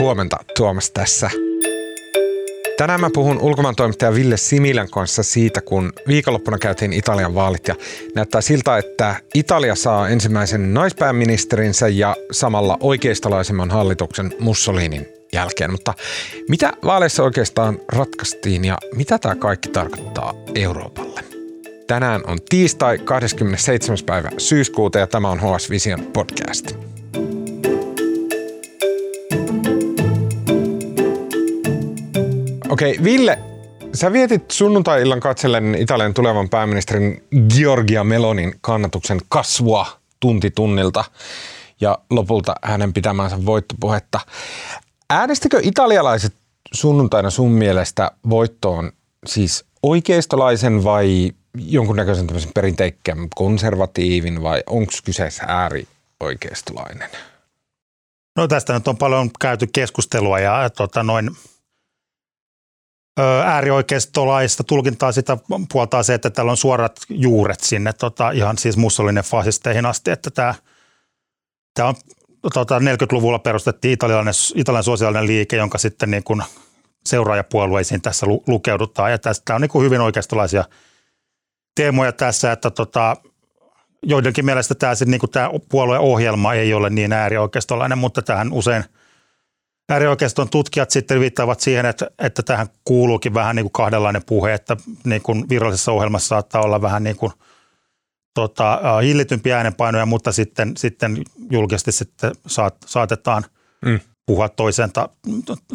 [0.00, 1.30] Huomenta Tuomas tässä.
[2.78, 7.74] Tänään mä puhun ulkomaan toimittaja Ville Similän kanssa siitä, kun viikonloppuna käytiin Italian vaalit ja
[8.14, 15.70] näyttää siltä, että Italia saa ensimmäisen naispääministerinsä ja samalla oikeistolaisemman hallituksen Mussolinin jälkeen.
[15.70, 15.94] Mutta
[16.48, 21.24] mitä vaaleissa oikeastaan ratkaistiin ja mitä tämä kaikki tarkoittaa Euroopalle?
[21.86, 23.98] Tänään on tiistai 27.
[24.06, 26.89] päivä syyskuuta ja tämä on HS Vision podcast.
[32.70, 33.38] Okei, okay, Ville,
[33.94, 37.24] sä vietit sunnuntai-illan katsellen Italian tulevan pääministerin
[37.54, 39.86] Giorgia Melonin kannatuksen kasvua
[40.20, 41.04] tunti tunnilta
[41.80, 44.20] ja lopulta hänen pitämänsä voittopuhetta.
[45.10, 46.34] Äänestikö italialaiset
[46.72, 48.92] sunnuntaina sun mielestä voittoon
[49.26, 57.10] siis oikeistolaisen vai jonkunnäköisen tämmöisen perinteikkään konservatiivin vai onko kyseessä äärioikeistolainen?
[58.36, 61.30] No tästä nyt on paljon käyty keskustelua ja tota, noin
[63.44, 65.36] äärioikeistolaista tulkintaa sitä
[65.72, 70.30] puoltaa se, että täällä on suorat juuret sinne tota, ihan siis Mussolinin fasisteihin asti, että
[70.30, 70.54] tämä,
[71.74, 71.94] tämä on
[72.52, 76.42] tota, 40-luvulla perustettiin italialainen, italialainen sosiaalinen liike, jonka sitten niin kuin
[77.06, 79.10] seuraajapuolueisiin tässä lukeudutaan.
[79.10, 80.64] Ja tästä on niin kuin hyvin oikeistolaisia–
[81.74, 83.16] teemoja tässä, että tota,
[84.02, 88.84] joidenkin mielestä tämä, niin tämä puolueohjelma ei ole niin äärioikeistolainen, mutta tähän usein
[89.90, 94.76] äärioikeiston tutkijat sitten viittaavat siihen, että, että tähän kuuluukin vähän niin kuin kahdenlainen puhe, että
[95.04, 97.32] niin kuin virallisessa ohjelmassa saattaa olla vähän niin kuin
[98.34, 103.44] tota, hillitympiä äänenpainoja, mutta sitten, sitten julkisesti sitten saat, saatetaan
[103.84, 104.00] mm.
[104.26, 105.08] puhua toiseen ta-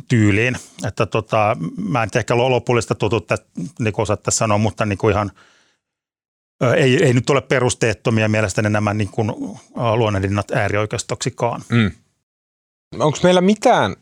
[0.08, 0.56] tyyliin.
[0.88, 3.36] Että tota, mä en ehkä lopullista totuutta
[3.80, 5.32] niin osaa tässä sanoa, mutta niin kuin ihan–
[6.62, 9.32] ei, ei nyt ole perusteettomia mielestäni nämä niin kuin
[9.96, 11.62] luonnehdinnat äärioikeistoksikaan.
[11.70, 11.92] Mm.
[13.00, 13.96] Onko meillä mitään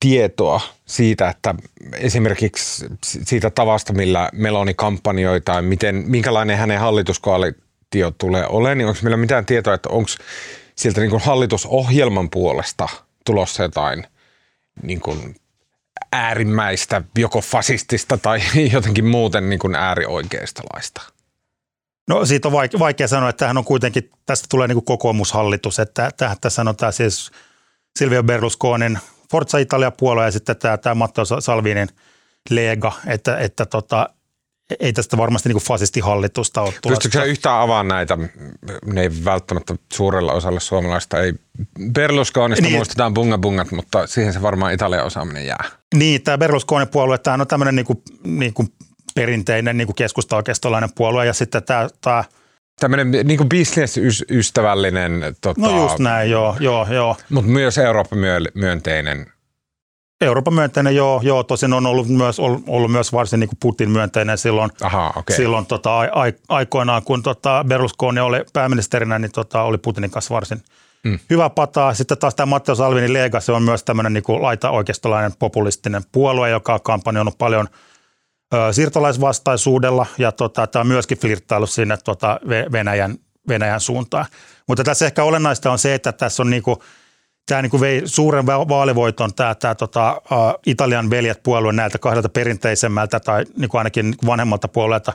[0.00, 1.54] tietoa siitä, että
[1.92, 9.00] esimerkiksi siitä tavasta, millä Meloni kampanjoi tai miten, minkälainen hänen hallituskoalitio tulee olemaan, niin onko
[9.02, 10.10] meillä mitään tietoa, että onko
[10.76, 12.88] sieltä niin kuin hallitusohjelman puolesta
[13.24, 14.06] tulossa jotain
[14.82, 15.36] niin kuin
[16.12, 18.40] äärimmäistä, joko fasistista tai
[18.72, 21.02] jotenkin muuten niin kuin äärioikeistolaista?
[22.08, 25.78] No siitä on vaikea, vaikea sanoa, että tähän on kuitenkin, tästä tulee niin kuin kokoomushallitus,
[25.78, 27.30] että tähän tässä sanotaan siis
[27.98, 28.98] Silvio Berlusconin
[29.30, 31.88] Forza Italia-puolue ja sitten tämä, tämä Matteo Salvinin
[32.50, 34.08] Lega, että, että tota,
[34.80, 37.00] ei tästä varmasti niin fasistihallitusta ole tulossa.
[37.02, 38.18] Pystytkö yhtään avaamaan näitä?
[38.84, 41.20] Ne ei välttämättä suurella osalla suomalaista.
[41.20, 41.32] Ei
[41.92, 42.76] Berlusconista niin.
[42.76, 45.64] muistetaan bunga bungat, mutta siihen se varmaan Italian osaaminen jää.
[45.94, 48.68] Niin, tämä Berlusconin puolue, tämä on tämmöinen niin kuin, niin kuin
[49.14, 52.24] perinteinen niin keskusta-oikeistolainen puolue ja sitten tämä, tämä
[52.80, 55.36] Tämmöinen niin kuin bisnesystävällinen.
[55.40, 57.16] Tota, no just näin, joo, joo, joo.
[57.30, 58.18] Mutta myös Euroopan
[58.54, 59.26] myönteinen.
[60.20, 61.42] Euroopan myönteinen, joo, joo.
[61.42, 65.36] Tosin on ollut myös, ollut myös varsin niin kuin Putin myönteinen silloin, Aha, okay.
[65.36, 65.98] silloin tota,
[66.48, 70.62] aikoinaan, kun tota Berlusconi oli pääministerinä, niin tota, oli Putinin kanssa varsin
[71.04, 71.18] mm.
[71.30, 71.94] hyvä pataa.
[71.94, 76.50] Sitten taas tämä Matteo Salvini Lega, se on myös tämmöinen niin kuin laita-oikeistolainen populistinen puolue,
[76.50, 77.68] joka on kampanjoinut paljon–
[78.72, 82.40] siirtolaisvastaisuudella ja tota, tämä on myöskin flirttailu sinne tota
[82.72, 84.26] Venäjän, Venäjän suuntaan.
[84.66, 86.82] Mutta tässä ehkä olennaista on se, että tässä on niinku,
[87.46, 90.22] tämä niinku vei suuren vaalivoiton tämä, tämä tota,
[90.66, 95.12] Italian veljet puolue näiltä kahdelta perinteisemmältä tai niinku ainakin vanhemmalta puolueelta.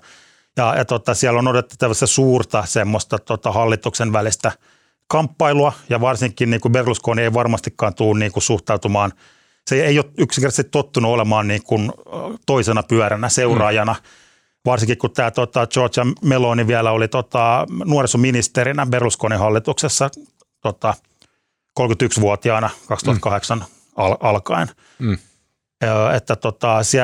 [0.57, 4.51] Ja, ja tota, siellä on odotettavassa suurta semmoista tota, hallituksen välistä
[5.07, 9.13] kamppailua ja varsinkin niinku Berlusconi ei varmastikaan tule niinku suhtautumaan–
[9.69, 11.91] se ei ole yksinkertaisesti tottunut olemaan niin kuin
[12.46, 13.94] toisena pyöränä seuraajana.
[13.94, 14.07] Mm.
[14.66, 20.09] Varsinkin kun tämä tota, Georgia Meloni vielä oli tota, nuorisoministerinä Berlusconin hallituksessa
[20.62, 20.94] tota,
[21.79, 23.66] 31-vuotiaana 2008 mm.
[23.96, 24.68] al- alkaen.
[25.00, 25.18] Mm.
[26.16, 27.00] Että tota, se,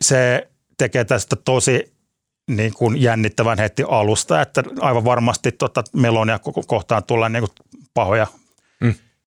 [0.00, 1.98] se tekee tästä tosi
[2.48, 8.26] niin kuin jännittävän heti alusta, että aivan varmasti tota Melonia kohtaan tulee niin kuin pahoja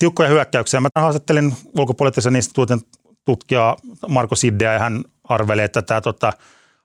[0.01, 0.81] tiukkoja hyökkäyksiä.
[0.81, 2.81] Mä haastattelin ulkopoliittisen instituutin
[3.25, 3.77] tutkija
[4.07, 6.33] Marko Siddeä ja hän arveli, että tämä tota,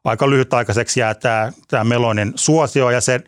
[0.05, 3.21] aika lyhytaikaiseksi jää tämä, tämä Melonin suosio ja se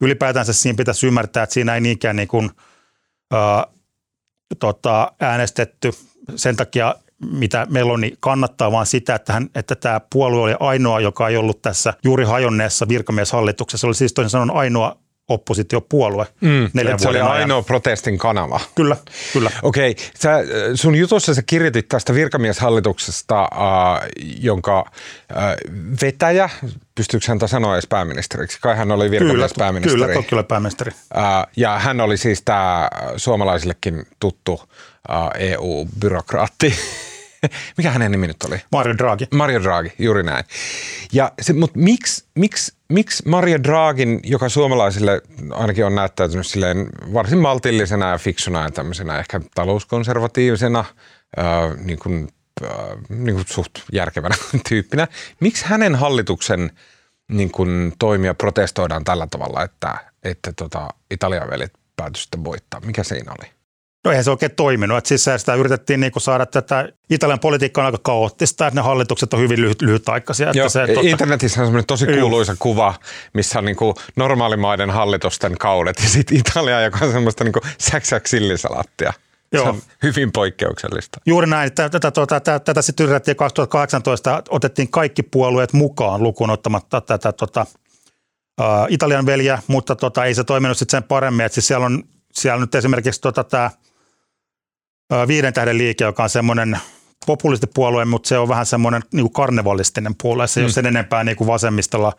[0.00, 2.50] ylipäätänsä siinä pitäisi ymmärtää, että siinä ei niinkään niin kuin,
[3.32, 3.66] ää,
[4.58, 5.90] tota, äänestetty
[6.36, 6.94] sen takia,
[7.30, 11.62] mitä Meloni kannattaa, vaan sitä, että, hän, että tämä puolue oli ainoa, joka ei ollut
[11.62, 13.80] tässä juuri hajonneessa virkamieshallituksessa.
[13.80, 17.32] Se oli siis toisin sanoen ainoa oppositiopuolue mm, neljän se oli ajan.
[17.32, 18.60] ainoa protestin kanava.
[18.74, 18.96] Kyllä,
[19.32, 19.50] kyllä.
[19.62, 20.46] Okei, okay.
[20.76, 23.48] sun jutussa sä kirjoitit tästä virkamieshallituksesta, äh,
[24.40, 24.84] jonka
[25.36, 25.56] äh,
[26.02, 26.50] vetäjä
[26.94, 28.58] pystyykö häntä sanoa edes pääministeriksi?
[28.60, 30.00] Kai hän oli virkamies pääministeri.
[30.00, 30.92] Kyllä, toki oli pääministeri.
[31.56, 34.62] Ja hän oli siis tämä suomalaisillekin tuttu
[35.38, 36.74] EU-byrokraatti.
[37.78, 38.60] Mikä hänen nimi nyt oli?
[38.72, 39.26] Mario Draghi.
[39.34, 40.44] Mario Draghi, juuri näin.
[41.12, 47.38] Ja se, mutta miksi, miksi, miksi Mario Draghin, joka suomalaisille ainakin on näyttäytynyt silleen varsin
[47.38, 50.84] maltillisena ja fiksuna ja tämmöisenä ehkä talouskonservatiivisena,
[51.38, 51.44] äh,
[51.84, 52.28] niin kuin,
[52.64, 52.70] äh,
[53.08, 54.34] niin kuin suht järkevänä
[54.68, 55.08] tyyppinä,
[55.40, 56.70] miksi hänen hallituksen
[57.28, 62.80] niin kuin, toimia protestoidaan tällä tavalla, että, että tota, Italian velit päätyi sitten voittaa?
[62.80, 63.50] Mikä siinä oli?
[64.04, 64.98] No eihän se oikein toiminut.
[64.98, 68.84] Että siis sitä yritettiin niin kuin saada tätä, Italian politiikka on aika kaoottista, että ne
[68.84, 70.50] hallitukset on hyvin lyhyt, lyhytaikaisia.
[70.54, 72.56] Joo, se, totta, internetissä on semmoinen tosi kuuluisa Joo.
[72.58, 72.94] kuva,
[73.34, 77.62] missä on niin kuin normaalimaiden hallitusten kaudet ja sitten Italia, joka on semmoista niin kuin
[77.78, 79.12] säksäk sillisalaattia.
[79.52, 79.64] Joo.
[79.64, 81.20] Se on hyvin poikkeuksellista.
[81.26, 81.72] Juuri näin.
[81.72, 87.66] Tätä, tätä, tätä, tätä sitten yritettiin 2018, otettiin kaikki puolueet mukaan lukuun ottamatta tätä tota,
[88.60, 91.46] uh, Italian veljeä, mutta tota, ei se toiminut sitten sen paremmin.
[91.46, 92.02] Että siis siellä on
[92.32, 93.70] siellä nyt esimerkiksi tota, tämä
[95.28, 96.78] viiden tähden liike, joka on semmoinen
[97.26, 100.46] populistipuolue, mutta se on vähän semmoinen niin kuin karnevalistinen puolue.
[100.46, 100.66] Se ei mm.
[100.66, 102.12] ole sen enempää niin kuin vasemmistolla,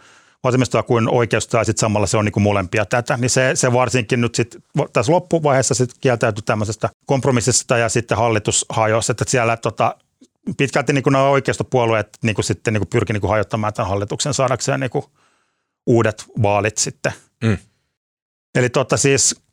[0.43, 3.17] vasemmistolla kuin oikeustoa, ja sitten samalla se on niin kuin molempia tätä.
[3.17, 4.57] Niin se, se varsinkin nyt sit,
[4.93, 9.95] tässä loppuvaiheessa sit kieltäytyi tämmöisestä kompromissista ja sitten hallitus hajosi, että siellä tota,
[10.57, 13.89] pitkälti niin kuin nämä oikeistopuolueet niin kuin sitten niin kuin pyrki niin kuin hajottamaan tämän
[13.89, 15.05] hallituksen saadakseen niin kuin
[15.87, 17.11] uudet vaalit sitten.
[17.43, 17.57] Mm.
[18.55, 19.44] Eli tota siis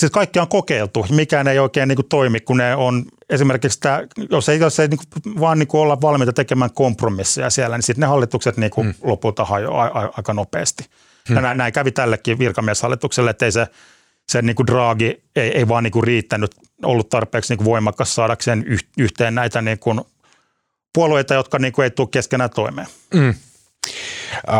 [0.00, 4.02] siis kaikki on kokeiltu, mikään ei oikein niin kuin toimi, kun ne on esimerkiksi tämä,
[4.30, 7.82] jos ei, jos ei niin kuin, vaan niin kuin olla valmiita tekemään kompromisseja siellä, niin
[7.82, 9.10] sitten ne hallitukset niin kuin hmm.
[9.10, 10.84] lopulta hajoaa aika nopeasti.
[11.28, 11.36] Hmm.
[11.36, 13.66] Ja näin, näin kävi tällekin virkamieshallitukselle, että ei se,
[14.28, 18.14] se niin kuin Draghi ei, ei vaan niin kuin riittänyt, ollut tarpeeksi niin kuin voimakas
[18.14, 18.64] saadakseen
[18.98, 20.00] yhteen näitä niin kuin
[20.94, 22.86] puolueita, jotka niin kuin ei tule keskenään toimeen.
[23.14, 23.34] Hmm.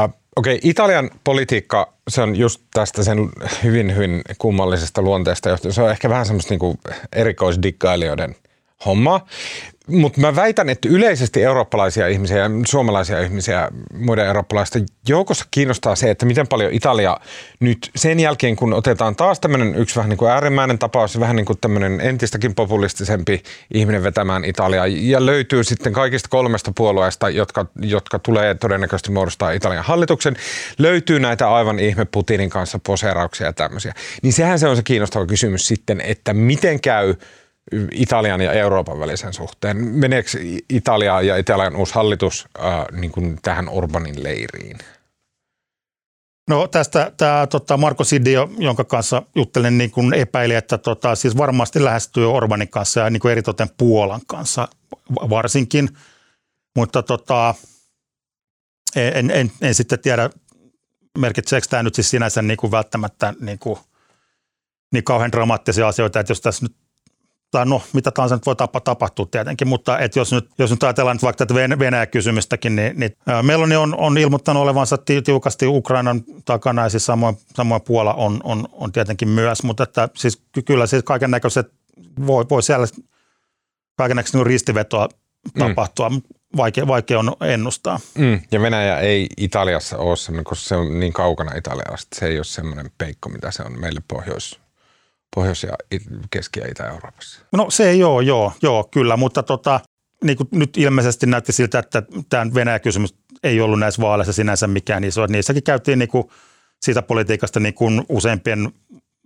[0.04, 3.18] Uh Okei, okay, Italian politiikka, se on just tästä sen
[3.64, 5.74] hyvin, hyvin kummallisesta luonteesta johtuen.
[5.74, 6.78] Se on ehkä vähän semmoista niin
[7.12, 8.36] erikoisdikkailijoiden
[8.86, 9.26] hommaa.
[9.86, 16.10] Mutta mä väitän, että yleisesti eurooppalaisia ihmisiä ja suomalaisia ihmisiä muiden eurooppalaisten joukossa kiinnostaa se,
[16.10, 17.16] että miten paljon Italia
[17.60, 21.46] nyt sen jälkeen, kun otetaan taas tämmöinen yksi vähän niin kuin äärimmäinen tapaus, vähän niin
[21.46, 23.42] kuin tämmöinen entistäkin populistisempi
[23.74, 29.84] ihminen vetämään Italiaa ja löytyy sitten kaikista kolmesta puolueesta, jotka, jotka tulee todennäköisesti muodostaa Italian
[29.84, 30.36] hallituksen,
[30.78, 33.94] löytyy näitä aivan ihme Putinin kanssa poseerauksia ja tämmöisiä.
[34.22, 37.14] Niin sehän se on se kiinnostava kysymys sitten, että miten käy–
[37.92, 39.76] Italian ja Euroopan välisen suhteen.
[39.76, 40.28] Meneekö
[40.68, 44.78] Italia ja Italian uusi hallitus äh, niin kuin tähän Orbanin leiriin?
[46.48, 51.36] No tästä tämä tota Marko Sidio, jonka kanssa juttelen, niin kuin epäili, että tota, siis
[51.36, 54.68] varmasti lähestyy Orbanin kanssa ja niin kuin eritoten Puolan kanssa
[55.10, 55.88] varsinkin,
[56.76, 57.54] mutta tota,
[58.96, 60.30] en, en, en sitten tiedä,
[61.18, 63.78] merkitseekö tämä nyt siis sinänsä niin kuin välttämättä niin, kuin,
[64.92, 66.76] niin kauhean dramaattisia asioita, että jos tässä nyt
[67.54, 70.82] tai no mitä tahansa nyt voi tapa, tapahtua tietenkin, mutta et jos, nyt, jos nyt
[70.82, 76.82] ajatellaan nyt vaikka tätä Venäjä-kysymystäkin, niin, niin Meloni on, on ilmoittanut olevansa tiukasti Ukrainan takana
[76.82, 81.02] ja siis samoin, samoin Puola on, on, on tietenkin myös, mutta että siis kyllä siis
[81.02, 81.72] kaiken näköiset
[82.26, 82.86] voi, voi siellä
[83.96, 85.08] kaiken näköistä ristivetoa
[85.54, 85.58] mm.
[85.58, 86.22] tapahtua, mm.
[86.56, 88.00] vaikea, vaikea on ennustaa.
[88.18, 88.40] Mm.
[88.50, 92.44] Ja Venäjä ei Italiassa ole semmoinen, koska se on niin kaukana Italiasta, se ei ole
[92.44, 94.63] semmoinen peikko, mitä se on meille Pohjois-
[95.34, 95.72] Pohjois- ja
[96.30, 97.40] Keski- ja Itä-Euroopassa?
[97.52, 99.80] No se ei ole, joo, joo kyllä, mutta tota,
[100.24, 105.04] niin kuin nyt ilmeisesti näytti siltä, että tämä Venäjä-kysymys ei ollut näissä vaaleissa sinänsä mikään
[105.04, 105.26] iso.
[105.26, 106.24] Niissäkin käytiin niin kuin
[106.82, 108.72] siitä politiikasta niin kuin useimpien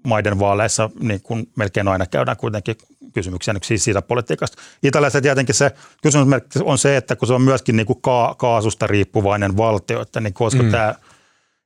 [0.06, 2.76] maiden vaaleissa niin kuin melkein aina käydään kuitenkin
[3.14, 4.62] kysymyksiä niin siis siitä politiikasta.
[4.82, 5.70] Italiassa tietenkin se
[6.02, 10.20] kysymys on se, että kun se on myöskin niin kuin ka- kaasusta riippuvainen valtio, että
[10.20, 10.70] niin koska mm.
[10.70, 10.94] tämä,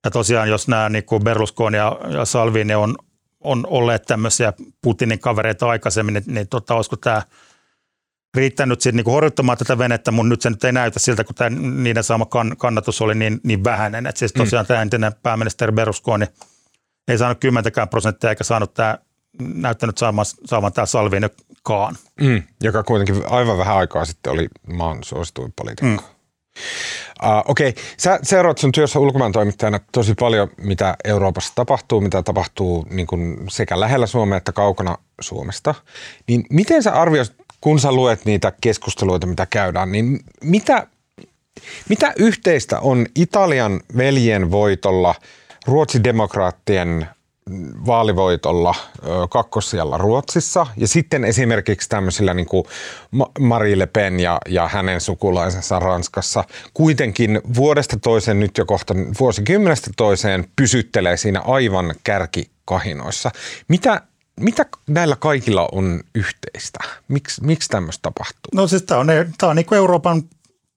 [0.05, 2.97] ja tosiaan jos nämä niin kuin Berlusconi ja, ja Salvini on
[3.45, 7.23] on olleet tämmöisiä Putinin kavereita aikaisemmin, niin, niin tota, olisiko tämä
[8.37, 11.51] riittänyt sitten niin horjuttamaan tätä venettä, mutta nyt se nyt ei näytä siltä, kun tämä,
[11.61, 14.07] niiden saama kann, kannatus oli niin, niin vähäinen.
[14.07, 14.69] Että siis tosiaan mm.
[14.69, 16.27] tämä entinen pääministeri Berlusconi
[17.09, 18.99] ei saanut kymmentäkään prosenttia eikä saanut tämä
[19.41, 21.97] näyttänyt saamaan, saamaan tämä Salvinikaan.
[22.21, 26.03] Mm, joka kuitenkin aivan vähän aikaa sitten oli maan suosituin poliitikko.
[26.03, 26.12] Mm.
[27.23, 27.83] Uh, Okei, okay.
[27.99, 33.37] sä seuraat sun työssä ulkomaan toimittajana tosi paljon, mitä Euroopassa tapahtuu, mitä tapahtuu niin kuin
[33.51, 35.75] sekä lähellä Suomea että kaukana Suomesta.
[36.29, 40.87] Niin miten sä arvioit, kun sä luet niitä keskusteluita, mitä käydään, niin mitä,
[41.89, 45.15] mitä yhteistä on Italian veljen voitolla
[45.67, 47.07] Ruotsin demokraattien
[47.87, 48.75] vaalivoitolla
[49.31, 52.65] kakkosijalla Ruotsissa ja sitten esimerkiksi tämmöisillä niin kuin
[53.41, 56.45] Marie Le Pen ja, ja hänen sukulaisensa Ranskassa
[56.75, 63.31] kuitenkin vuodesta toiseen nyt jo kohta vuosikymmenestä toiseen pysyttelee siinä aivan kärkikahinoissa.
[63.69, 64.01] Mitä,
[64.41, 66.79] mitä näillä kaikilla on yhteistä?
[67.09, 68.51] Miks, miksi tämmöistä tapahtuu?
[68.55, 69.07] No siis tämä on,
[69.39, 70.23] tämä on niin Euroopan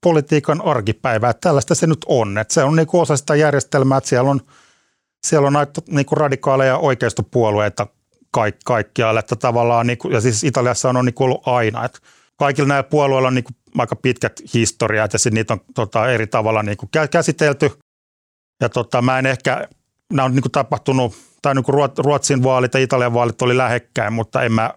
[0.02, 1.34] politiikan arkipäivää.
[1.34, 2.38] Tällaista se nyt on.
[2.38, 4.42] Että se on niin osa sitä järjestelmää, että siellä on–
[5.26, 7.88] siellä on aika niin kuin radikaaleja oikeistopuolueita
[8.32, 11.86] kaik, kaikkialle, että tavallaan, niin kuin, ja siis Italiassa on, on niin kuin ollut aina,
[11.86, 12.00] että
[12.38, 16.64] kaikilla näillä puolueilla on niin kuin aika pitkät historiat ja niitä on tota, eri tavalla
[16.64, 17.72] niin kuin käsitelty.
[18.62, 19.68] Ja tota, mä en ehkä,
[20.14, 24.14] nämä on niin kuin tapahtunut, tai niin kuin Ruotsin vaalit ja Italian vaalit oli lähekkäin,
[24.14, 24.74] mutta en mä,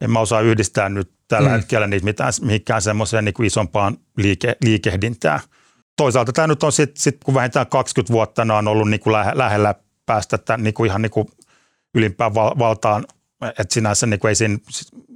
[0.00, 1.52] en mä osaa yhdistää nyt tällä mm.
[1.52, 5.40] hetkellä niitä mitään, mihinkään semmoiseen niin kuin isompaan liike, liikehdintään–
[6.00, 9.74] toisaalta tämä nyt on sitten, sit, kun vähintään 20 vuotta on ollut niin kuin lähellä
[10.06, 11.28] päästä tämän, niin kuin ihan niin kuin
[11.94, 13.04] ylimpään val- valtaan,
[13.58, 14.58] että sinänsä niin kuin ei siinä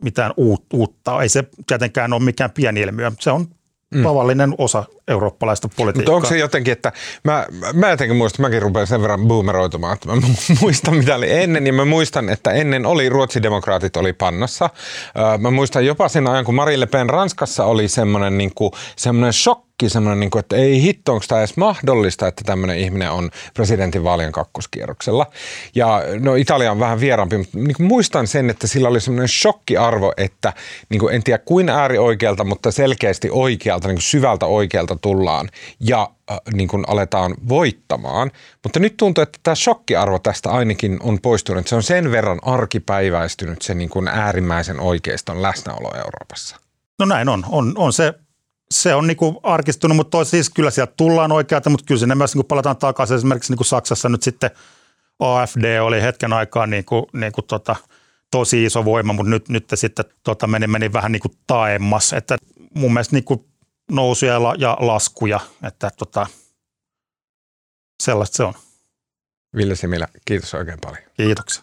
[0.03, 0.33] mitään
[0.73, 3.12] uutta, ei se tietenkään ole mikään pieni ilmiö.
[3.21, 3.47] Se on
[3.95, 4.03] mm.
[4.03, 6.14] tavallinen osa eurooppalaista politiikkaa.
[6.14, 6.92] Mutta onko se jotenkin, että
[7.25, 10.14] mä, mä jotenkin muistan, mäkin rupean sen verran boomeroitumaan, että mä
[10.61, 14.70] muistan mitä oli ennen, ja mä muistan, että ennen oli ruotsidemokraatit oli pannassa.
[15.38, 18.52] Mä muistan jopa sen ajan, kun Marine Le Pen Ranskassa oli semmoinen niin
[18.96, 23.11] semmoinen shokki, semmoinen, niin kuin, että ei hitto, onko tämä edes mahdollista, että tämmöinen ihminen
[23.11, 25.26] on presidentinvaalien kakkoskierroksella.
[25.75, 29.28] Ja no Italia on vähän vieraampi, mutta niin kuin muistan sen, että sillä oli semmoinen
[29.28, 30.52] shokkiarvo, että
[30.88, 35.48] niin kuin, en tiedä kuin äärioikealta, mutta selkeästi oikealta, niin kuin syvältä oikealta tullaan
[35.80, 38.30] ja äh, niin kuin aletaan voittamaan.
[38.62, 41.68] Mutta nyt tuntuu, että tämä shokkiarvo tästä ainakin on poistunut.
[41.68, 46.56] Se on sen verran arkipäiväistynyt se niin kuin äärimmäisen oikeiston läsnäolo Euroopassa.
[46.98, 47.44] No näin on.
[47.48, 48.14] On, on se
[48.70, 52.34] se on niinku arkistunut, mutta toisaalta siis kyllä sieltä tullaan oikealta, mutta kyllä sinne myös
[52.34, 53.16] niinku palataan takaisin.
[53.16, 54.50] Esimerkiksi niinku Saksassa nyt sitten
[55.18, 57.76] AFD oli hetken aikaa niinku, niinku tota,
[58.30, 62.12] tosi iso voima, mutta nyt, nyt sitten tota meni, meni vähän niinku taemmas.
[62.12, 62.36] Että
[62.74, 63.44] mun mielestä niinku
[63.91, 66.26] nousuja ja, ja laskuja, että tota,
[68.03, 68.55] sellaista se on.
[69.57, 71.03] Ville Similä, kiitos oikein paljon.
[71.17, 71.62] Kiitoksia.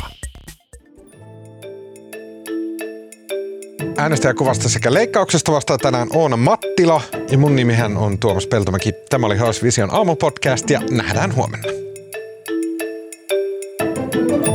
[4.01, 8.91] Äänestäjäkuvasta sekä leikkauksesta vastaa tänään Oona Mattila ja mun nimihän on Tuomas Peltomäki.
[9.09, 11.67] Tämä oli House Vision aamupodcast ja nähdään huomenna.
[14.19, 14.50] thank you